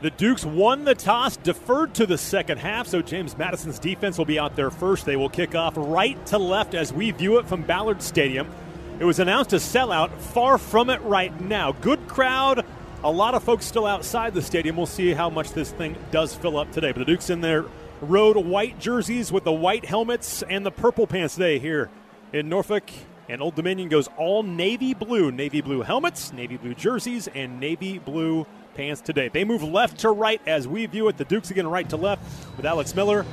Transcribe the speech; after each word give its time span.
The 0.00 0.10
Dukes 0.10 0.44
won 0.44 0.84
the 0.84 0.94
toss, 0.94 1.36
deferred 1.36 1.94
to 1.94 2.06
the 2.06 2.18
second 2.18 2.58
half, 2.58 2.86
so 2.86 3.02
James 3.02 3.36
Madison's 3.36 3.80
defense 3.80 4.16
will 4.16 4.24
be 4.24 4.38
out 4.38 4.54
there 4.54 4.70
first. 4.70 5.04
They 5.04 5.16
will 5.16 5.28
kick 5.28 5.56
off 5.56 5.74
right 5.76 6.24
to 6.26 6.38
left 6.38 6.74
as 6.74 6.92
we 6.92 7.10
view 7.10 7.38
it 7.38 7.48
from 7.48 7.62
Ballard 7.62 8.00
Stadium. 8.00 8.48
It 9.00 9.04
was 9.04 9.18
announced 9.18 9.52
a 9.54 9.56
sellout, 9.56 10.12
far 10.12 10.56
from 10.56 10.88
it 10.88 11.00
right 11.02 11.40
now. 11.40 11.72
Good 11.72 12.06
crowd, 12.06 12.64
a 13.02 13.10
lot 13.10 13.34
of 13.34 13.42
folks 13.42 13.64
still 13.64 13.86
outside 13.86 14.34
the 14.34 14.42
stadium. 14.42 14.76
We'll 14.76 14.86
see 14.86 15.14
how 15.14 15.30
much 15.30 15.50
this 15.50 15.72
thing 15.72 15.96
does 16.12 16.32
fill 16.32 16.58
up 16.58 16.70
today. 16.70 16.92
But 16.92 17.00
the 17.00 17.04
Dukes 17.04 17.28
in 17.28 17.40
their 17.40 17.64
road 18.00 18.36
white 18.36 18.78
jerseys 18.78 19.32
with 19.32 19.42
the 19.42 19.52
white 19.52 19.84
helmets 19.84 20.44
and 20.44 20.64
the 20.64 20.70
purple 20.70 21.08
pants 21.08 21.34
today 21.34 21.58
here 21.58 21.90
in 22.32 22.48
Norfolk. 22.48 22.88
And 23.28 23.42
Old 23.42 23.56
Dominion 23.56 23.88
goes 23.88 24.08
all 24.16 24.42
navy 24.44 24.94
blue. 24.94 25.32
Navy 25.32 25.60
blue 25.60 25.82
helmets, 25.82 26.32
navy 26.32 26.56
blue 26.56 26.74
jerseys, 26.74 27.28
and 27.28 27.60
navy 27.60 27.98
blue 27.98 28.46
pants 28.78 29.00
today. 29.00 29.26
They 29.26 29.42
move 29.42 29.64
left 29.64 29.98
to 29.98 30.10
right 30.10 30.40
as 30.46 30.68
we 30.68 30.86
view 30.86 31.08
it. 31.08 31.16
The 31.16 31.24
Dukes 31.24 31.50
again 31.50 31.66
right 31.66 31.88
to 31.90 31.96
left 31.96 32.22
with 32.56 32.64
Alex 32.64 32.94
Miller 32.94 33.26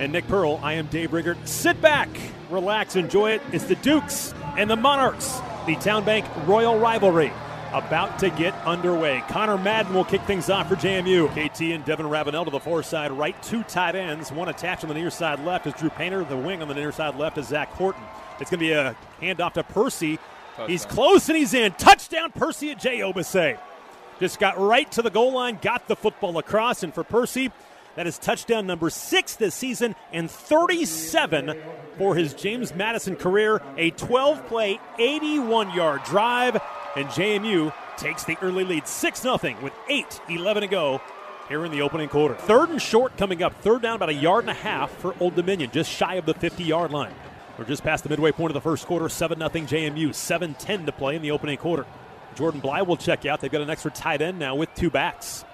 and 0.00 0.10
Nick 0.10 0.26
Pearl. 0.26 0.58
I 0.60 0.72
am 0.72 0.88
Dave 0.88 1.12
Riggert. 1.12 1.38
Sit 1.46 1.80
back, 1.80 2.08
relax, 2.50 2.96
enjoy 2.96 3.30
it. 3.30 3.42
It's 3.52 3.62
the 3.62 3.76
Dukes 3.76 4.34
and 4.56 4.68
the 4.68 4.74
Monarchs, 4.74 5.38
the 5.66 5.76
TowneBank 5.76 6.48
Royal 6.48 6.80
Rivalry 6.80 7.30
about 7.72 8.18
to 8.18 8.30
get 8.30 8.54
underway. 8.66 9.22
Connor 9.28 9.56
Madden 9.56 9.94
will 9.94 10.04
kick 10.04 10.22
things 10.22 10.50
off 10.50 10.68
for 10.68 10.74
JMU. 10.74 11.28
KT 11.28 11.60
and 11.60 11.84
Devin 11.84 12.08
Ravenel 12.08 12.46
to 12.46 12.50
the 12.50 12.58
far 12.58 12.82
side 12.82 13.12
right, 13.12 13.40
two 13.40 13.62
tight 13.62 13.94
ends, 13.94 14.32
one 14.32 14.48
attached 14.48 14.82
on 14.82 14.88
the 14.88 14.94
near 14.94 15.10
side 15.10 15.38
left 15.44 15.68
is 15.68 15.74
Drew 15.74 15.90
Painter. 15.90 16.24
The 16.24 16.36
wing 16.36 16.60
on 16.60 16.66
the 16.66 16.74
near 16.74 16.90
side 16.90 17.14
left 17.14 17.38
is 17.38 17.46
Zach 17.46 17.68
Horton. 17.74 18.02
It's 18.40 18.50
going 18.50 18.58
to 18.58 18.66
be 18.66 18.72
a 18.72 18.96
handoff 19.22 19.52
to 19.52 19.62
Percy. 19.62 20.16
Touchdown. 20.16 20.68
He's 20.70 20.84
close 20.86 21.28
and 21.28 21.38
he's 21.38 21.54
in. 21.54 21.70
Touchdown, 21.72 22.32
Percy 22.32 22.74
Agyei-Obese. 22.74 23.58
Just 24.20 24.40
got 24.40 24.58
right 24.58 24.90
to 24.92 25.02
the 25.02 25.10
goal 25.10 25.32
line, 25.32 25.58
got 25.62 25.86
the 25.86 25.96
football 25.96 26.38
across, 26.38 26.82
and 26.82 26.92
for 26.92 27.04
Percy, 27.04 27.52
that 27.94 28.06
is 28.06 28.18
touchdown 28.18 28.66
number 28.66 28.90
six 28.90 29.36
this 29.36 29.54
season 29.54 29.94
and 30.12 30.30
37 30.30 31.56
for 31.98 32.14
his 32.14 32.34
James 32.34 32.74
Madison 32.74 33.16
career. 33.16 33.60
A 33.76 33.90
12 33.90 34.46
play, 34.46 34.80
81 34.98 35.74
yard 35.74 36.02
drive, 36.04 36.60
and 36.96 37.06
JMU 37.08 37.72
takes 37.96 38.24
the 38.24 38.36
early 38.42 38.64
lead 38.64 38.86
6 38.86 39.20
0 39.20 39.38
with 39.62 39.72
8 39.88 40.20
11 40.28 40.60
to 40.62 40.68
go 40.68 41.00
here 41.48 41.64
in 41.64 41.72
the 41.72 41.82
opening 41.82 42.08
quarter. 42.08 42.34
Third 42.34 42.70
and 42.70 42.82
short 42.82 43.16
coming 43.16 43.42
up. 43.42 43.54
Third 43.62 43.82
down 43.82 43.96
about 43.96 44.10
a 44.10 44.14
yard 44.14 44.44
and 44.44 44.50
a 44.50 44.54
half 44.54 44.90
for 44.90 45.14
Old 45.20 45.34
Dominion, 45.34 45.70
just 45.72 45.90
shy 45.90 46.14
of 46.14 46.26
the 46.26 46.34
50 46.34 46.62
yard 46.64 46.90
line. 46.90 47.14
We're 47.58 47.64
just 47.64 47.82
past 47.82 48.04
the 48.04 48.10
midway 48.10 48.30
point 48.30 48.50
of 48.50 48.54
the 48.54 48.60
first 48.60 48.86
quarter. 48.86 49.08
7 49.08 49.38
0 49.38 49.48
JMU. 49.50 50.14
7 50.14 50.54
10 50.54 50.86
to 50.86 50.92
play 50.92 51.16
in 51.16 51.22
the 51.22 51.32
opening 51.32 51.56
quarter. 51.56 51.84
Jordan 52.38 52.60
Bly 52.60 52.82
will 52.82 52.96
check 52.96 53.26
out. 53.26 53.40
They've 53.40 53.50
got 53.50 53.62
an 53.62 53.70
extra 53.70 53.90
tight 53.90 54.22
end 54.22 54.38
now 54.38 54.54
with 54.54 54.72
two 54.76 54.90
backs. 54.90 55.44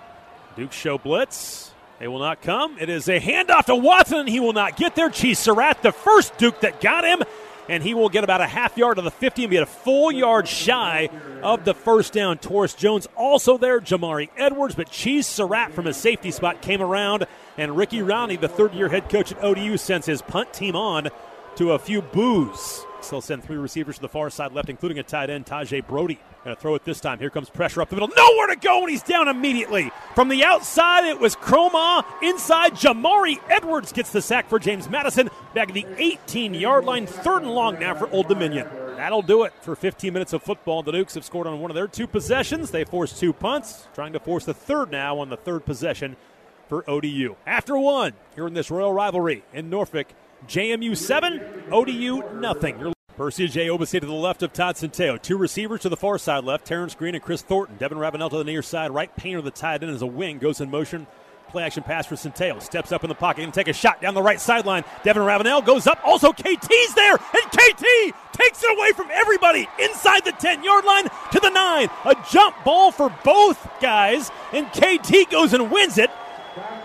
Duke 0.55 0.71
show 0.71 0.99
blitz. 0.99 1.73
They 1.99 2.09
will 2.09 2.19
not 2.19 2.43
come. 2.43 2.77
It 2.79 2.91
is 2.91 3.09
a 3.09 3.19
handoff 3.19 3.65
to 3.67 3.75
Watson. 3.75 4.27
He 4.27 4.39
will 4.39 4.53
not 4.53 4.77
get 4.77 4.95
there. 4.95 5.09
Cheese 5.09 5.39
Surratt, 5.39 5.83
the 5.83 5.93
first 5.93 6.37
Duke 6.37 6.61
that 6.61 6.83
got 6.83 7.05
him, 7.05 7.23
and 7.71 7.83
he 7.83 7.95
will 7.95 8.11
get 8.11 8.23
about 8.23 8.43
a 8.43 8.47
half 8.47 8.77
yard 8.77 8.99
of 8.99 9.05
the 9.05 9.11
50 9.11 9.45
and 9.45 9.51
be 9.51 9.57
a 9.57 9.65
full 9.65 10.13
yard 10.13 10.47
shy 10.47 11.09
of 11.43 11.65
the 11.65 11.73
first 11.73 12.13
down. 12.13 12.37
Taurus 12.37 12.75
Jones 12.75 13.09
also 13.17 13.57
there. 13.57 13.81
Jamari 13.81 14.29
Edwards, 14.37 14.75
but 14.75 14.91
Cheese 14.91 15.27
Surratt 15.27 15.73
from 15.73 15.87
his 15.87 15.97
safety 15.97 16.33
spot 16.33 16.61
came 16.61 16.83
around, 16.83 17.27
and 17.57 17.79
Ricky 17.79 18.01
Rahne, 18.01 18.39
the 18.39 18.49
third 18.49 18.75
year 18.75 18.91
head 18.91 19.09
coach 19.09 19.33
at 19.33 19.43
ODU, 19.43 19.79
sends 19.79 20.05
his 20.05 20.21
punt 20.21 20.53
team 20.53 20.77
on 20.77 21.09
to 21.57 21.73
a 21.73 21.79
few 21.79 22.03
boos. 22.03 22.85
They'll 23.11 23.23
send 23.23 23.43
three 23.43 23.57
receivers 23.57 23.97
to 23.97 24.03
the 24.03 24.09
far 24.09 24.29
side 24.29 24.53
left, 24.53 24.69
including 24.69 24.99
a 24.99 25.03
tight 25.03 25.31
end, 25.31 25.47
Tajay 25.47 25.87
Brody. 25.87 26.19
Going 26.45 26.55
to 26.57 26.61
throw 26.61 26.75
it 26.75 26.85
this 26.85 27.01
time. 27.01 27.19
Here 27.19 27.31
comes 27.31 27.49
pressure 27.49 27.81
up 27.81 27.89
the 27.89 27.97
middle. 27.97 28.11
Nowhere 28.15 28.49
to 28.49 28.57
go, 28.57 28.81
and 28.83 28.91
he's 28.91 29.03
down 29.03 29.29
immediately. 29.29 29.91
From 30.15 30.29
the 30.29 30.45
outside, 30.45 31.07
it 31.07 31.19
was 31.19 31.35
Kromah. 31.35 32.05
Inside, 32.23 32.75
Jamari 32.75 33.41
Edwards 33.49 33.93
gets 33.93 34.11
the 34.11 34.21
sack 34.21 34.51
for 34.51 34.59
James 34.59 34.91
Madison. 34.91 35.31
Back 35.55 35.69
at 35.69 35.75
the 35.75 35.87
18 35.97 36.53
yard 36.53 36.85
line. 36.85 37.07
Third 37.07 37.43
and 37.43 37.51
long 37.51 37.79
now 37.81 37.95
for 37.95 38.11
Old 38.11 38.29
Dominion. 38.29 38.69
That'll 38.97 39.23
do 39.23 39.45
it 39.45 39.55
for 39.63 39.75
15 39.75 40.13
minutes 40.13 40.35
of 40.35 40.43
football. 40.43 40.83
The 40.83 40.93
Dukes 40.93 41.15
have 41.15 41.25
scored 41.25 41.47
on 41.47 41.61
one 41.61 41.71
of 41.71 41.75
their 41.75 41.89
two 41.89 42.07
possessions. 42.07 42.71
They 42.71 42.85
forced 42.85 43.19
two 43.19 43.33
punts, 43.33 43.89
trying 43.95 44.13
to 44.13 44.21
force 44.21 44.45
the 44.45 44.55
third 44.55 44.91
now 44.91 45.19
on 45.19 45.31
the 45.31 45.39
third 45.39 45.65
possession 45.65 46.17
for 46.69 46.89
ODU. 46.89 47.37
After 47.47 47.79
one, 47.79 48.13
here 48.35 48.47
in 48.47 48.55
this 48.55 48.71
Royal 48.71 48.93
rivalry 48.93 49.45
in 49.55 49.71
Norfolk, 49.71 50.09
JMU 50.47 50.95
7, 50.95 51.65
ODU 51.73 52.23
nothing. 52.35 52.94
Percy 53.17 53.47
Agyei-Obese 53.47 53.93
to 53.93 54.01
the 54.01 54.13
left 54.13 54.43
of 54.43 54.53
Todd 54.53 54.75
Centeio. 54.75 55.21
Two 55.21 55.37
receivers 55.37 55.83
to 55.83 55.89
the 55.89 55.97
far 55.97 56.19
side 56.19 56.43
left, 56.43 56.67
Terrence 56.67 56.97
Green 56.97 57.15
and 57.15 57.23
Kris 57.23 57.43
Thornton. 57.43 57.77
Devin 57.77 57.99
Ravenel 57.99 58.29
to 58.31 58.39
the 58.39 58.45
near 58.45 58.61
side 58.61 58.91
right. 58.91 59.15
Painter 59.17 59.41
the 59.41 59.53
tight 59.53 59.85
end 59.85 59.95
as 59.95 60.03
a 60.03 60.07
wing 60.07 60.39
goes 60.39 60.61
in 60.61 60.69
motion. 60.69 61.07
Play 61.51 61.63
action 61.63 61.85
pass 61.85 62.07
for 62.07 62.17
Centeio. 62.17 62.61
Steps 62.61 62.91
up 62.91 63.05
in 63.05 63.09
the 63.09 63.15
pocket 63.15 63.45
and 63.45 63.55
take 63.55 63.69
a 63.69 63.73
shot 63.73 64.03
down 64.03 64.15
the 64.15 64.23
right 64.23 64.41
sideline. 64.41 64.83
Devin 65.05 65.23
Ravenel 65.23 65.63
goes 65.63 65.87
up. 65.87 66.01
Also, 66.05 66.33
KT's 66.33 66.95
there, 66.95 67.13
and 67.13 67.53
KT 67.53 67.85
takes 68.33 68.65
it 68.65 68.77
away 68.77 68.91
from 68.97 69.09
everybody 69.13 69.69
inside 69.81 70.25
the 70.25 70.33
10 70.33 70.65
yard 70.65 70.85
line 70.85 71.05
to 71.31 71.39
the 71.39 71.51
9. 71.51 71.89
A 72.07 72.17
jump 72.33 72.57
ball 72.65 72.91
for 72.91 73.15
both 73.23 73.65
guys, 73.81 74.33
and 74.53 74.67
KT 74.73 75.31
goes 75.31 75.53
and 75.53 75.71
wins 75.71 75.99
it 75.99 76.11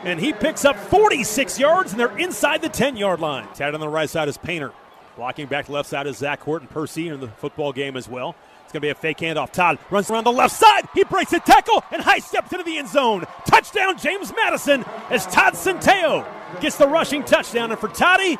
and 0.03 0.19
he 0.19 0.33
picks 0.33 0.65
up 0.65 0.75
46 0.75 1.59
yards, 1.59 1.91
and 1.91 1.99
they're 1.99 2.17
inside 2.17 2.61
the 2.61 2.69
10 2.69 2.95
yard 2.95 3.19
line. 3.19 3.47
Tad 3.53 3.73
on 3.73 3.79
the 3.79 3.89
right 3.89 4.09
side 4.09 4.27
is 4.27 4.37
Painter. 4.37 4.71
Blocking 5.19 5.47
back 5.47 5.65
to 5.65 5.73
left 5.73 5.89
side 5.89 6.07
is 6.07 6.15
Zach 6.15 6.39
Horton 6.39 6.69
Percy 6.69 7.09
in 7.09 7.19
the 7.19 7.27
football 7.27 7.73
game 7.73 7.97
as 7.97 8.07
well. 8.07 8.37
It's 8.63 8.71
going 8.71 8.79
to 8.79 8.85
be 8.85 8.89
a 8.89 8.95
fake 8.95 9.17
handoff. 9.17 9.51
Todd 9.51 9.77
runs 9.89 10.09
around 10.09 10.23
the 10.23 10.31
left 10.31 10.55
side. 10.55 10.87
He 10.93 11.03
breaks 11.03 11.33
a 11.33 11.41
tackle 11.41 11.83
and 11.91 12.01
high 12.01 12.19
steps 12.19 12.53
into 12.53 12.63
the 12.63 12.77
end 12.77 12.87
zone. 12.87 13.25
Touchdown, 13.45 13.97
James 13.97 14.31
Madison, 14.33 14.85
as 15.09 15.25
Todd 15.25 15.55
Centeio 15.55 16.25
gets 16.61 16.77
the 16.77 16.87
rushing 16.87 17.25
touchdown. 17.25 17.69
And 17.69 17.77
for 17.77 17.89
Toddy, 17.89 18.37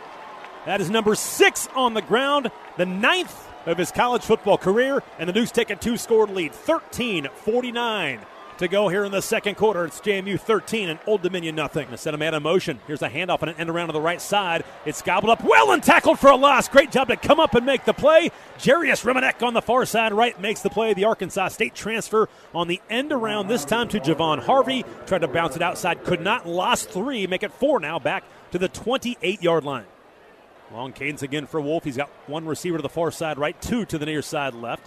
that 0.66 0.79
is 0.79 0.90
number 0.90 1.16
six 1.16 1.67
on 1.75 1.95
the 1.95 2.01
ground, 2.01 2.50
the 2.78 2.85
ninth 2.85 3.46
of 3.66 3.78
his 3.78 3.91
college 3.91 4.23
football 4.23 4.57
career. 4.57 5.03
And 5.17 5.28
the 5.28 5.34
Dukes 5.34 5.51
take 5.51 5.72
a 5.72 5.75
two 5.75 5.97
score 5.97 6.28
lead, 6.28 6.53
13 6.53 7.28
49 7.44 8.22
to 8.59 8.68
go 8.68 8.90
here 8.90 9.06
in 9.06 9.12
the 9.12 9.22
second 9.22 9.56
quarter. 9.56 9.86
It's 9.86 10.02
JMU 10.02 10.38
13 10.38 10.90
and 10.90 11.00
Old 11.08 11.22
Dominion 11.22 11.56
nothing. 11.56 11.90
The 11.90 11.97
set 11.97 12.14
a 12.14 12.18
man 12.18 12.34
in 12.34 12.44
motion. 12.44 12.81
Here's 12.88 13.02
a 13.02 13.09
handoff 13.09 13.42
and 13.42 13.52
an 13.52 13.58
end 13.58 13.70
around 13.70 13.88
to 13.88 13.94
the 13.94 14.02
right 14.02 14.22
side. 14.22 14.66
It's 14.86 15.02
gobbled 15.02 15.30
up 15.30 15.44
well 15.46 15.72
and 15.72 15.81
tackled 15.81 16.20
for 16.20 16.30
a 16.30 16.36
loss. 16.36 16.68
Great 16.68 16.92
job 16.92 17.08
to 17.08 17.16
come 17.16 17.40
up 17.40 17.56
and 17.56 17.66
make 17.66 17.86
the 17.86 17.94
play. 17.94 18.31
Jarius 18.58 19.06
Remenek 19.06 19.42
on 19.47 19.53
the 19.53 19.62
far 19.62 19.86
side 19.86 20.12
right 20.12 20.40
makes 20.42 20.62
the 20.62 20.70
play. 20.70 20.94
The 20.94 21.06
Arkansas 21.06 21.50
State 21.50 21.74
transfer 21.74 22.28
on 22.53 22.68
the 22.68 22.81
end 22.90 23.14
around 23.14 23.47
this 23.47 23.64
time 23.64 23.88
to 23.90 24.00
Javon 24.00 24.40
Harvey. 24.40 24.84
Tried 25.08 25.22
to 25.22 25.30
bounce 25.30 25.56
it 25.56 25.62
outside, 25.62 26.03
could 26.03 26.22
not. 26.22 26.46
Lost 26.46 26.90
three, 26.90 27.28
make 27.28 27.44
it 27.44 27.53
four 27.53 27.80
now 27.80 27.97
back 27.97 28.26
to 28.52 28.58
the 28.58 28.68
28 28.68 29.41
yard 29.41 29.64
line. 29.64 29.86
Long 30.74 30.91
cadence 30.91 31.24
again 31.24 31.47
for 31.47 31.62
Wolff. 31.62 31.86
He's 31.86 31.97
got 31.97 32.09
one 32.28 32.46
receiver 32.46 32.78
to 32.78 32.84
the 32.84 32.90
far 32.90 33.09
side 33.09 33.38
right, 33.40 33.59
two 33.62 33.86
to 33.86 33.97
the 33.97 34.06
near 34.06 34.22
side 34.22 34.53
left. 34.53 34.86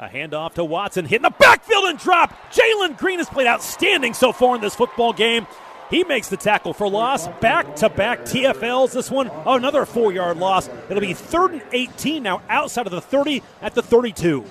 A 0.00 0.08
handoff 0.08 0.54
to 0.54 0.64
Watson, 0.64 1.04
hit 1.04 1.16
in 1.16 1.22
the 1.22 1.30
backfield 1.30 1.84
and 1.84 1.98
drop. 1.98 2.34
Jalen 2.50 2.96
Green 2.96 3.18
has 3.18 3.28
played 3.28 3.46
outstanding 3.46 4.14
so 4.14 4.32
far 4.32 4.54
in 4.54 4.62
this 4.62 4.74
football 4.74 5.12
game. 5.12 5.46
He 5.90 6.04
makes 6.04 6.28
the 6.28 6.38
tackle 6.38 6.72
for 6.72 6.88
loss. 6.88 7.28
Back 7.40 7.76
to 7.76 7.90
back 7.90 8.20
TFLs. 8.20 8.92
This 8.92 9.10
one, 9.10 9.30
oh, 9.44 9.56
another 9.56 9.84
four 9.84 10.10
yard 10.10 10.38
loss. 10.38 10.70
It'll 10.88 11.02
be 11.02 11.12
third 11.12 11.52
and 11.52 11.62
18 11.72 12.22
now 12.22 12.40
outside 12.48 12.86
of 12.86 12.92
the 12.92 13.02
30 13.02 13.42
at 13.60 13.74
the 13.74 13.82
32. 13.82 14.42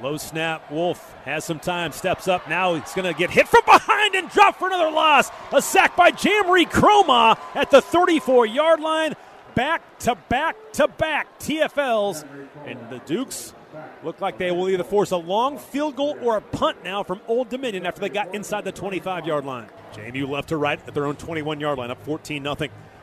Low 0.00 0.16
snap. 0.16 0.70
Wolff 0.70 1.12
has 1.24 1.44
some 1.44 1.58
time, 1.58 1.90
steps 1.90 2.28
up. 2.28 2.48
Now 2.48 2.74
he's 2.76 2.94
going 2.94 3.12
to 3.12 3.18
get 3.18 3.30
hit 3.30 3.48
from 3.48 3.62
behind 3.66 4.14
and 4.14 4.30
drop 4.30 4.60
for 4.60 4.68
another 4.68 4.92
loss. 4.92 5.28
A 5.52 5.60
sack 5.60 5.96
by 5.96 6.12
Jamree 6.12 6.70
Kromah 6.70 7.36
at 7.56 7.72
the 7.72 7.82
34 7.82 8.46
yard 8.46 8.78
line. 8.78 9.16
Back 9.54 9.98
to 10.00 10.16
back 10.28 10.56
to 10.74 10.88
back 10.88 11.38
TFLs. 11.40 12.24
And 12.66 12.78
the 12.90 12.98
Dukes 13.00 13.54
Look 14.02 14.20
like 14.20 14.38
they 14.38 14.50
will 14.50 14.68
either 14.68 14.84
force 14.84 15.10
a 15.10 15.16
long 15.16 15.58
field 15.58 15.96
goal 15.96 16.16
or 16.22 16.36
a 16.36 16.40
punt 16.40 16.82
now 16.82 17.02
from 17.02 17.20
Old 17.28 17.48
Dominion 17.48 17.86
after 17.86 18.00
they 18.00 18.08
got 18.08 18.34
inside 18.34 18.64
the 18.64 18.72
25 18.72 19.26
yard 19.26 19.44
line. 19.44 19.68
JMU 19.92 20.28
left 20.28 20.48
to 20.48 20.56
right 20.56 20.80
at 20.86 20.94
their 20.94 21.06
own 21.06 21.16
21 21.16 21.60
yard 21.60 21.78
line, 21.78 21.90
up 21.90 22.02
14 22.04 22.42
0. 22.42 22.56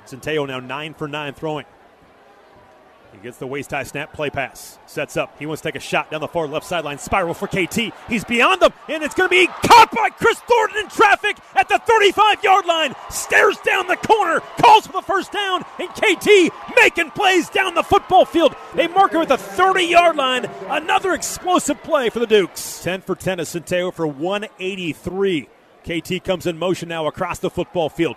Centeio 0.05 0.47
now 0.47 0.59
9 0.59 0.93
for 0.93 1.07
9 1.07 1.33
throwing. 1.33 1.65
He 3.17 3.23
gets 3.23 3.37
the 3.37 3.47
waist 3.47 3.71
high 3.71 3.81
snap, 3.81 4.13
play 4.13 4.29
pass. 4.29 4.77
Sets 4.85 5.17
up. 5.17 5.39
He 5.39 5.47
wants 5.47 5.63
to 5.63 5.69
take 5.69 5.75
a 5.75 5.79
shot 5.79 6.11
down 6.11 6.21
the 6.21 6.27
far 6.27 6.47
left 6.47 6.67
sideline. 6.67 6.99
Spiral 6.99 7.33
for 7.33 7.47
KT. 7.47 7.91
He's 8.07 8.23
beyond 8.23 8.61
them, 8.61 8.71
and 8.87 9.01
it's 9.01 9.15
going 9.15 9.27
to 9.27 9.35
be 9.35 9.47
caught 9.47 9.89
by 9.91 10.11
Kris 10.11 10.39
Thornton 10.41 10.81
in 10.81 10.87
traffic 10.87 11.35
at 11.55 11.67
the 11.67 11.79
35 11.79 12.43
yard 12.43 12.67
line. 12.67 12.93
Stares 13.09 13.57
down 13.65 13.87
the 13.87 13.95
corner, 13.95 14.41
calls 14.61 14.85
for 14.85 14.93
the 14.93 15.01
first 15.01 15.31
down, 15.31 15.65
and 15.79 15.89
KT 15.89 16.53
making 16.75 17.09
plays 17.11 17.49
down 17.49 17.73
the 17.73 17.81
football 17.81 18.23
field. 18.23 18.55
They 18.75 18.87
mark 18.87 19.13
him 19.13 19.21
at 19.21 19.29
the 19.29 19.37
30 19.37 19.85
yard 19.85 20.15
line. 20.15 20.45
Another 20.69 21.13
explosive 21.13 21.81
play 21.81 22.11
for 22.11 22.19
the 22.19 22.27
Dukes. 22.27 22.83
10 22.83 23.01
for 23.01 23.15
10 23.15 23.39
is 23.39 23.49
Centeio 23.49 23.91
for 23.91 24.05
183. 24.05 25.49
KT 25.83 26.23
comes 26.23 26.45
in 26.45 26.59
motion 26.59 26.89
now 26.89 27.07
across 27.07 27.39
the 27.39 27.49
football 27.49 27.89
field 27.89 28.15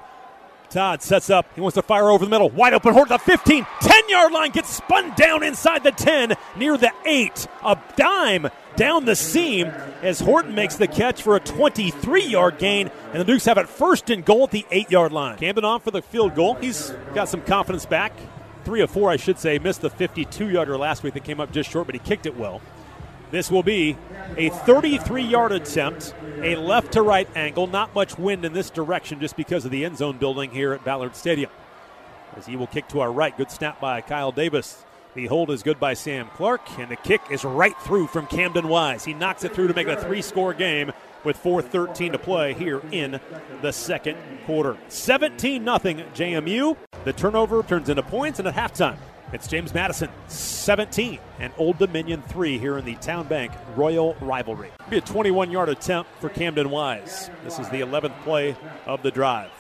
Todd 0.71 1.03
sets 1.03 1.31
up. 1.31 1.47
He 1.55 1.61
wants 1.61 1.75
to 1.75 1.83
fire 1.83 2.09
over 2.11 2.25
the 2.25 2.31
middle. 2.31 2.49
Wide 2.49 2.75
open. 2.75 2.93
Horton 2.93 3.15
the 3.15 3.19
15. 3.19 3.67
10 3.81 4.09
yard 4.09 4.33
line 4.33 4.51
gets 4.51 4.69
spun 4.69 5.15
down 5.17 5.43
inside 5.43 5.83
the 5.83 5.93
10 5.93 6.35
near 6.57 6.77
the 6.77 6.93
8. 7.05 7.47
A 7.65 7.79
dime 7.97 8.49
down 8.77 9.05
the 9.05 9.17
seam 9.17 9.67
as 10.03 10.21
Horton 10.21 10.55
makes 10.55 10.77
the 10.77 10.87
catch 10.87 11.23
for 11.23 11.37
a 11.37 11.41
23 11.41 12.25
yard 12.25 12.59
gain. 12.59 12.91
And 13.13 13.21
the 13.21 13.25
Dukes 13.25 13.45
have 13.45 13.59
it 13.59 13.69
first 13.69 14.11
and 14.11 14.25
goal 14.25 14.45
at 14.45 14.53
the 14.53 14.65
8 14.71 14.91
yard 14.91 15.13
line. 15.13 15.39
Camden 15.39 15.65
on 15.65 15.81
for 15.81 15.91
the 15.91 16.03
field 16.03 16.35
goal. 16.35 16.55
He's 16.55 16.91
got 17.15 17.29
some 17.29 17.43
confidence 17.43 17.85
back. 17.85 18.13
Three 18.65 18.83
of 18.83 18.91
four, 18.91 19.11
I 19.11 19.17
should 19.17 19.39
say. 19.39 19.59
Missed 19.59 19.81
the 19.81 19.91
52 19.91 20.51
yarder 20.51 20.77
last 20.77 21.03
week 21.03 21.15
that 21.15 21.25
came 21.25 21.41
up 21.41 21.51
just 21.51 21.71
short, 21.71 21.87
but 21.87 21.95
he 21.95 21.99
kicked 21.99 22.27
it 22.27 22.37
well. 22.37 22.61
This 23.31 23.51
will 23.51 23.63
be 23.63 23.97
a 24.37 24.51
33 24.51 25.23
yard 25.23 25.53
attempt, 25.53 26.15
a 26.43 26.57
left 26.57 26.93
to 26.93 27.03
right 27.03 27.29
angle. 27.37 27.67
Not 27.67 27.95
much 27.95 28.19
wind 28.19 28.45
in 28.45 28.53
this 28.53 28.71
direction 28.71 29.21
just 29.21 29.37
because 29.37 29.65
of 29.65 29.71
the 29.71 29.85
end 29.85 29.99
zone 29.99 30.19
building 30.19 30.51
here 30.51 30.73
at 30.73 30.85
Ballard 30.85 31.15
Stadium. 31.15 31.51
As 32.37 32.47
he 32.47 32.57
will 32.57 32.67
kick 32.67 32.89
to 32.89 33.01
our 33.01 33.13
right. 33.13 33.37
Good 33.37 33.51
snap 33.51 33.81
by 33.81 34.01
Kyle 34.01 34.33
Davis. 34.33 34.85
The 35.15 35.27
hold 35.27 35.51
is 35.51 35.65
good 35.65 35.81
by 35.81 35.95
Sam 35.95 36.29
Clark, 36.35 36.79
and 36.79 36.89
the 36.89 36.97
kick 36.97 37.21
is 37.31 37.45
right 37.45 37.77
through 37.83 38.07
from 38.07 38.29
Camden 38.29 38.69
Wise. 38.69 39.05
He 39.05 39.13
knocks 39.13 39.43
it 39.43 39.53
through 39.53 39.67
to 39.67 39.75
make 39.75 39.89
it 39.89 39.99
a 39.99 40.01
three 40.01 40.23
score 40.23 40.55
game 40.55 40.93
with 41.25 41.37
4.13 41.43 42.13
to 42.13 42.19
play 42.19 42.55
here 42.55 42.81
in 42.93 43.21
the 43.61 43.73
second 43.73 44.17
quarter. 44.47 44.77
17 44.89 45.65
0 45.65 45.79
JMU. 45.79 46.77
The 47.05 47.13
turnover 47.13 47.63
turns 47.65 47.89
into 47.89 48.05
points, 48.05 48.39
and 48.39 48.47
at 48.47 48.55
halftime, 48.55 48.99
it's 49.33 49.47
James 49.47 49.73
Madison 49.73 50.09
17 50.29 51.19
and 51.39 51.53
Old 51.57 51.79
Dominion 51.79 52.23
3 52.23 52.59
here 52.59 52.79
in 52.79 52.85
the 52.85 52.97
TowneBank 52.97 53.53
Royal 53.77 54.15
Rivalry. 54.21 54.71
Be 54.89 54.99
a 54.99 55.01
21 55.01 55.51
yard 55.51 55.69
attempt 55.69 56.11
for 56.21 56.29
Camden 56.29 56.71
Wise. 56.71 57.31
This 57.45 57.59
is 57.59 57.69
the 57.69 57.81
11th 57.81 58.21
play 58.23 58.57
of 58.87 59.03
the 59.03 59.11
drive. 59.11 59.51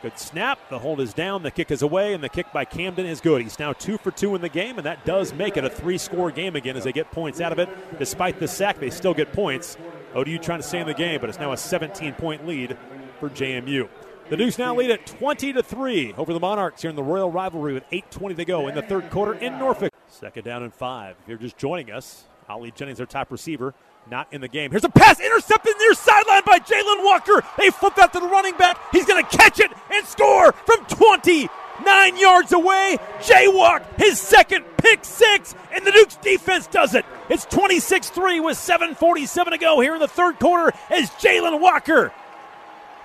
Good 0.00 0.16
snap. 0.16 0.60
The 0.70 0.78
hold 0.78 1.00
is 1.00 1.12
down. 1.12 1.42
The 1.42 1.50
kick 1.50 1.72
is 1.72 1.82
away, 1.82 2.14
and 2.14 2.22
the 2.22 2.28
kick 2.28 2.52
by 2.52 2.64
Camden 2.64 3.04
is 3.04 3.20
good. 3.20 3.42
He's 3.42 3.58
now 3.58 3.72
two 3.72 3.98
for 3.98 4.12
two 4.12 4.36
in 4.36 4.40
the 4.40 4.48
game, 4.48 4.76
and 4.76 4.86
that 4.86 5.04
does 5.04 5.34
make 5.34 5.56
it 5.56 5.64
a 5.64 5.70
three 5.70 5.98
score 5.98 6.30
game 6.30 6.54
again 6.54 6.76
as 6.76 6.84
they 6.84 6.92
get 6.92 7.10
points 7.10 7.40
out 7.40 7.50
of 7.50 7.58
it. 7.58 7.68
Despite 7.98 8.38
the 8.38 8.46
sack, 8.46 8.78
they 8.78 8.90
still 8.90 9.12
get 9.12 9.32
points. 9.32 9.76
ODU 10.14 10.38
trying 10.38 10.60
to 10.60 10.66
stay 10.66 10.78
in 10.78 10.86
the 10.86 10.94
game, 10.94 11.20
but 11.20 11.28
it's 11.28 11.40
now 11.40 11.52
a 11.52 11.56
17 11.56 12.14
point 12.14 12.46
lead 12.46 12.78
for 13.18 13.28
JMU. 13.28 13.88
The 14.28 14.36
Dukes 14.36 14.58
now 14.58 14.76
lead 14.76 14.90
at 14.90 15.06
20 15.06 15.54
to 15.54 15.62
3 15.62 16.12
over 16.18 16.34
the 16.34 16.40
Monarchs 16.40 16.82
here 16.82 16.90
in 16.90 16.96
the 16.96 17.02
Royal 17.02 17.30
Rivalry 17.30 17.72
with 17.72 17.88
8.20 17.88 18.36
to 18.36 18.44
go 18.44 18.68
in 18.68 18.74
the 18.74 18.82
third 18.82 19.08
quarter 19.08 19.32
in 19.32 19.58
Norfolk. 19.58 19.90
Second 20.06 20.44
down 20.44 20.62
and 20.62 20.74
five. 20.74 21.16
If 21.22 21.28
you're 21.28 21.38
just 21.38 21.56
joining 21.56 21.90
us, 21.90 22.24
Ali 22.46 22.70
Jennings, 22.70 22.98
their 22.98 23.06
top 23.06 23.30
receiver, 23.30 23.72
not 24.10 24.30
in 24.30 24.42
the 24.42 24.48
game. 24.48 24.70
Here's 24.70 24.84
a 24.84 24.90
pass 24.90 25.18
intercepted 25.18 25.72
near 25.78 25.94
sideline 25.94 26.42
by 26.44 26.58
Jalen 26.58 27.06
Walker. 27.06 27.42
They 27.56 27.70
flip 27.70 27.94
that 27.94 28.12
to 28.12 28.20
the 28.20 28.28
running 28.28 28.54
back. 28.58 28.78
He's 28.92 29.06
going 29.06 29.24
to 29.24 29.34
catch 29.34 29.60
it 29.60 29.70
and 29.90 30.06
score 30.06 30.52
from 30.52 30.84
29 30.84 32.16
yards 32.18 32.52
away. 32.52 32.98
Jaywalk, 33.20 33.82
his 33.98 34.20
second 34.20 34.66
pick 34.76 35.06
six, 35.06 35.54
and 35.72 35.86
the 35.86 35.90
Dukes 35.90 36.16
defense 36.16 36.66
does 36.66 36.94
it. 36.94 37.06
It's 37.30 37.46
26 37.46 38.10
3 38.10 38.40
with 38.40 38.58
7.47 38.58 39.50
to 39.52 39.58
go 39.58 39.80
here 39.80 39.94
in 39.94 40.00
the 40.00 40.06
third 40.08 40.38
quarter 40.38 40.76
as 40.90 41.08
Jalen 41.12 41.60
Walker 41.60 42.12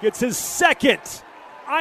gets 0.04 0.20
his 0.20 0.38
second 0.38 1.00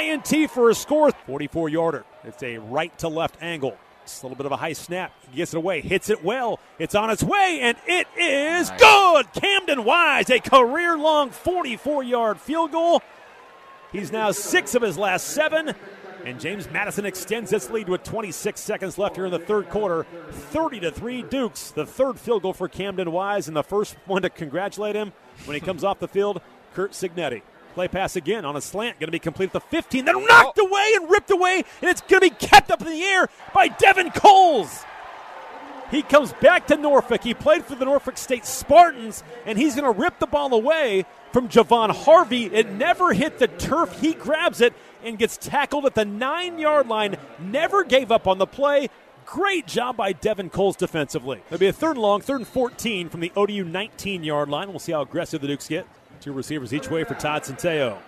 INT 0.00 0.48
for 0.48 0.70
a 0.70 0.74
score. 0.74 1.10
44 1.26 1.68
yarder. 1.68 2.04
It's 2.22 2.42
a 2.42 2.58
right 2.58 2.96
to 3.00 3.08
left 3.08 3.36
angle. 3.42 3.76
It's 4.04 4.22
a 4.22 4.26
little 4.26 4.36
bit 4.36 4.46
of 4.46 4.52
a 4.52 4.56
high 4.56 4.72
snap. 4.72 5.12
He 5.30 5.36
gets 5.36 5.54
it 5.54 5.56
away, 5.56 5.80
hits 5.80 6.08
it 6.08 6.24
well. 6.24 6.60
It's 6.78 6.94
on 6.94 7.10
its 7.10 7.22
way, 7.22 7.58
and 7.62 7.76
it 7.86 8.06
is 8.16 8.70
nice. 8.70 8.80
good. 8.80 9.32
Camden 9.42 9.84
Wise, 9.84 10.30
a 10.30 10.38
career 10.38 10.96
long 10.96 11.30
44 11.30 12.04
yard 12.04 12.40
field 12.40 12.70
goal. 12.70 13.02
He's 13.90 14.12
now 14.12 14.30
six 14.30 14.74
of 14.74 14.82
his 14.82 14.96
last 14.96 15.28
seven. 15.28 15.74
And 16.24 16.38
James 16.38 16.70
Madison 16.70 17.04
extends 17.04 17.52
its 17.52 17.68
lead 17.70 17.88
with 17.88 18.04
26 18.04 18.60
seconds 18.60 18.96
left 18.96 19.16
here 19.16 19.26
in 19.26 19.32
the 19.32 19.40
third 19.40 19.68
quarter. 19.68 20.06
30 20.30 20.78
to 20.80 20.92
3 20.92 21.22
Dukes. 21.22 21.72
The 21.72 21.84
third 21.84 22.20
field 22.20 22.42
goal 22.42 22.52
for 22.52 22.68
Camden 22.68 23.10
Wise, 23.10 23.48
and 23.48 23.56
the 23.56 23.64
first 23.64 23.96
one 24.06 24.22
to 24.22 24.30
congratulate 24.30 24.94
him 24.94 25.12
when 25.44 25.54
he 25.56 25.60
comes 25.60 25.82
off 25.82 25.98
the 25.98 26.06
field, 26.06 26.40
Curt 26.74 26.92
Cignetti. 26.92 27.42
Play 27.74 27.88
pass 27.88 28.16
again 28.16 28.44
on 28.44 28.56
a 28.56 28.60
slant, 28.60 29.00
going 29.00 29.08
to 29.08 29.12
be 29.12 29.18
complete 29.18 29.46
at 29.46 29.52
the 29.54 29.60
15, 29.60 30.04
then 30.04 30.26
knocked 30.26 30.58
oh. 30.60 30.66
away 30.66 30.92
and 30.96 31.10
ripped 31.10 31.30
away, 31.30 31.64
and 31.80 31.90
it's 31.90 32.00
going 32.02 32.22
to 32.22 32.30
be 32.30 32.46
kept 32.46 32.70
up 32.70 32.80
in 32.82 32.88
the 32.88 33.02
air 33.02 33.28
by 33.54 33.68
Devin 33.68 34.10
Coles. 34.10 34.84
He 35.90 36.02
comes 36.02 36.32
back 36.34 36.68
to 36.68 36.76
Norfolk. 36.76 37.22
He 37.22 37.34
played 37.34 37.66
for 37.66 37.74
the 37.74 37.84
Norfolk 37.84 38.16
State 38.16 38.46
Spartans, 38.46 39.22
and 39.44 39.58
he's 39.58 39.74
going 39.74 39.92
to 39.92 40.00
rip 40.00 40.18
the 40.18 40.26
ball 40.26 40.54
away 40.54 41.04
from 41.32 41.48
Javon 41.48 41.94
Harvey. 41.94 42.46
It 42.46 42.70
never 42.70 43.12
hit 43.12 43.38
the 43.38 43.48
turf. 43.48 44.00
He 44.00 44.14
grabs 44.14 44.62
it 44.62 44.72
and 45.04 45.18
gets 45.18 45.36
tackled 45.36 45.84
at 45.84 45.94
the 45.94 46.06
nine 46.06 46.58
yard 46.58 46.88
line. 46.88 47.16
Never 47.38 47.84
gave 47.84 48.10
up 48.10 48.26
on 48.26 48.38
the 48.38 48.46
play. 48.46 48.88
Great 49.26 49.66
job 49.66 49.96
by 49.96 50.12
Devin 50.12 50.48
Coles 50.48 50.76
defensively. 50.76 51.42
It'll 51.46 51.58
be 51.58 51.66
a 51.66 51.72
third 51.72 51.92
and 51.92 52.00
long, 52.00 52.22
third 52.22 52.40
and 52.40 52.48
14 52.48 53.10
from 53.10 53.20
the 53.20 53.32
ODU 53.36 53.62
19 53.62 54.24
yard 54.24 54.48
line. 54.48 54.70
We'll 54.70 54.78
see 54.78 54.92
how 54.92 55.02
aggressive 55.02 55.42
the 55.42 55.46
Dukes 55.46 55.68
get. 55.68 55.86
Two 56.22 56.32
receivers 56.32 56.72
each 56.72 56.88
way 56.88 57.02
for 57.02 57.14
Todd 57.14 57.42
Centeio. 57.42 57.98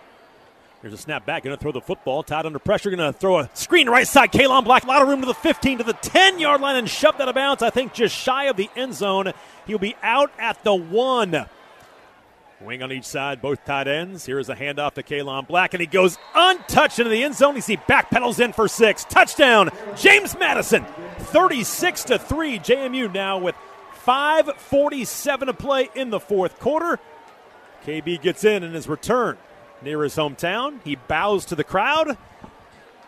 Here's 0.80 0.94
a 0.94 0.96
snap 0.96 1.26
back, 1.26 1.42
going 1.42 1.56
to 1.56 1.60
throw 1.60 1.72
the 1.72 1.80
football. 1.80 2.22
Todd 2.22 2.46
under 2.46 2.60
pressure, 2.60 2.88
going 2.88 3.12
to 3.12 3.18
throw 3.18 3.40
a 3.40 3.50
screen 3.54 3.88
right 3.88 4.06
side. 4.06 4.30
Kalon 4.30 4.62
Black, 4.62 4.84
a 4.84 4.86
lot 4.86 5.02
of 5.02 5.08
room 5.08 5.20
to 5.22 5.26
the 5.26 5.34
15, 5.34 5.78
to 5.78 5.84
the 5.84 5.94
10 5.94 6.38
yard 6.38 6.60
line, 6.60 6.76
and 6.76 6.88
shoved 6.88 7.20
out 7.20 7.28
of 7.28 7.34
bounds. 7.34 7.60
I 7.60 7.70
think 7.70 7.92
just 7.92 8.14
shy 8.14 8.44
of 8.44 8.56
the 8.56 8.70
end 8.76 8.94
zone. 8.94 9.32
He'll 9.66 9.80
be 9.80 9.96
out 10.00 10.30
at 10.38 10.62
the 10.62 10.72
one. 10.72 11.46
Wing 12.60 12.84
on 12.84 12.92
each 12.92 13.04
side, 13.04 13.42
both 13.42 13.64
tight 13.64 13.88
ends. 13.88 14.24
Here 14.26 14.38
is 14.38 14.48
a 14.48 14.54
handoff 14.54 14.94
to 14.94 15.02
Kalon 15.02 15.46
Black, 15.46 15.74
and 15.74 15.80
he 15.80 15.86
goes 15.88 16.16
untouched 16.36 17.00
into 17.00 17.10
the 17.10 17.24
end 17.24 17.34
zone. 17.34 17.56
You 17.56 17.62
see 17.62 17.78
backpedals 17.78 18.38
in 18.38 18.52
for 18.52 18.68
six. 18.68 19.04
Touchdown, 19.04 19.70
James 19.96 20.38
Madison. 20.38 20.86
36 21.18 22.04
to 22.04 22.20
3. 22.20 22.60
JMU 22.60 23.12
now 23.12 23.38
with 23.38 23.56
5.47 24.06 25.46
to 25.46 25.52
play 25.52 25.88
in 25.96 26.10
the 26.10 26.20
fourth 26.20 26.60
quarter. 26.60 27.00
KB 27.84 28.20
gets 28.20 28.44
in 28.44 28.62
in 28.62 28.72
his 28.72 28.88
return 28.88 29.36
near 29.82 30.02
his 30.02 30.16
hometown. 30.16 30.80
He 30.84 30.96
bows 30.96 31.44
to 31.46 31.54
the 31.54 31.64
crowd, 31.64 32.16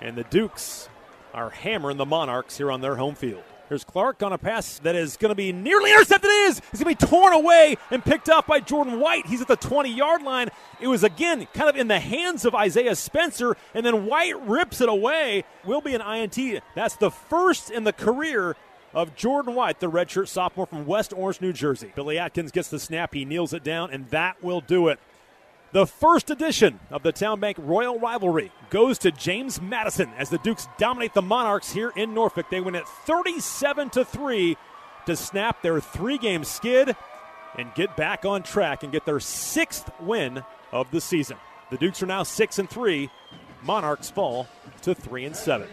and 0.00 0.16
the 0.16 0.24
Dukes 0.24 0.88
are 1.32 1.50
hammering 1.50 1.96
the 1.96 2.04
Monarchs 2.04 2.58
here 2.58 2.70
on 2.70 2.82
their 2.82 2.96
home 2.96 3.14
field. 3.14 3.42
Here's 3.68 3.84
Clark 3.84 4.22
on 4.22 4.32
a 4.32 4.38
pass 4.38 4.78
that 4.80 4.94
is 4.94 5.16
going 5.16 5.30
to 5.30 5.34
be 5.34 5.52
nearly 5.52 5.90
intercepted. 5.90 6.30
It 6.30 6.50
is. 6.50 6.58
It's 6.72 6.82
going 6.82 6.94
to 6.94 7.06
be 7.06 7.10
torn 7.10 7.32
away 7.32 7.76
and 7.90 8.04
picked 8.04 8.28
up 8.28 8.46
by 8.46 8.60
Jordan 8.60 9.00
White. 9.00 9.26
He's 9.26 9.40
at 9.40 9.48
the 9.48 9.56
20 9.56 9.92
yard 9.92 10.22
line. 10.22 10.50
It 10.80 10.86
was, 10.86 11.02
again, 11.02 11.48
kind 11.52 11.68
of 11.68 11.74
in 11.74 11.88
the 11.88 11.98
hands 11.98 12.44
of 12.44 12.54
Isaiah 12.54 12.94
Spencer, 12.94 13.56
and 13.74 13.84
then 13.84 14.06
White 14.06 14.40
rips 14.46 14.80
it 14.80 14.88
away. 14.88 15.44
Will 15.64 15.80
be 15.80 15.96
an 15.96 16.00
INT. 16.00 16.62
That's 16.76 16.94
the 16.96 17.10
first 17.10 17.70
in 17.70 17.82
the 17.82 17.92
career 17.92 18.54
of 18.96 19.14
Jordan 19.14 19.54
White, 19.54 19.78
the 19.78 19.90
redshirt 19.90 20.26
sophomore 20.26 20.66
from 20.66 20.86
West 20.86 21.12
Orange, 21.12 21.42
New 21.42 21.52
Jersey. 21.52 21.92
Billy 21.94 22.18
Atkins 22.18 22.50
gets 22.50 22.70
the 22.70 22.80
snap. 22.80 23.12
He 23.12 23.26
kneels 23.26 23.52
it 23.52 23.62
down, 23.62 23.90
and 23.92 24.08
that 24.08 24.42
will 24.42 24.62
do 24.62 24.88
it. 24.88 24.98
The 25.72 25.86
first 25.86 26.30
edition 26.30 26.80
of 26.90 27.02
the 27.02 27.12
TowneBank 27.12 27.56
Royal 27.58 28.00
Rivalry 28.00 28.50
goes 28.70 28.98
to 29.00 29.12
James 29.12 29.60
Madison 29.60 30.10
as 30.16 30.30
the 30.30 30.38
Dukes 30.38 30.66
dominate 30.78 31.12
the 31.12 31.20
Monarchs 31.20 31.72
here 31.72 31.92
in 31.94 32.14
Norfolk. 32.14 32.46
They 32.50 32.60
win 32.60 32.74
it 32.74 32.88
37 32.88 33.90
to 33.90 34.04
3 34.04 34.56
to 35.04 35.14
snap 35.14 35.60
their 35.60 35.78
three-game 35.78 36.44
skid 36.44 36.96
and 37.58 37.74
get 37.74 37.96
back 37.96 38.24
on 38.24 38.42
track 38.42 38.82
and 38.82 38.90
get 38.90 39.04
their 39.04 39.20
sixth 39.20 39.90
win 40.00 40.42
of 40.72 40.90
the 40.90 41.02
season. 41.02 41.36
The 41.70 41.76
Dukes 41.76 42.02
are 42.02 42.06
now 42.06 42.22
6 42.22 42.58
and 42.58 42.70
3. 42.70 43.10
Monarchs 43.62 44.08
fall 44.08 44.48
to 44.82 44.94
3 44.94 45.26
and 45.26 45.36
7. 45.36 45.68